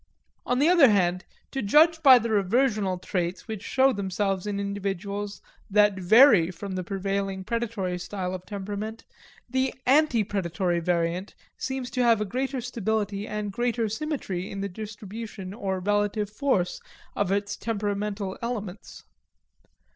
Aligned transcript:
On 0.47 0.57
the 0.57 0.67
other 0.67 0.89
hand, 0.89 1.25
to 1.51 1.61
judge 1.61 2.01
by 2.01 2.17
the 2.17 2.29
reversional 2.29 2.99
traits 2.99 3.47
which 3.47 3.61
show 3.61 3.93
themselves 3.93 4.47
in 4.47 4.59
individuals 4.59 5.43
that 5.69 5.93
vary 5.99 6.49
from 6.49 6.71
the 6.73 6.83
prevailing 6.83 7.43
predatory 7.43 7.99
style 7.99 8.33
of 8.33 8.43
temperament, 8.47 9.05
the 9.47 9.75
ante 9.85 10.23
predatory 10.23 10.79
variant 10.79 11.35
seems 11.55 11.91
to 11.91 12.01
have 12.01 12.19
a 12.19 12.25
greater 12.25 12.61
stability 12.61 13.27
and 13.27 13.51
greater 13.51 13.87
symmetry 13.87 14.49
in 14.49 14.61
the 14.61 14.69
distribution 14.69 15.53
or 15.53 15.79
relative 15.79 16.31
force 16.31 16.81
of 17.15 17.31
its 17.31 17.55
temperamental 17.55 18.39
elements. 18.41 19.03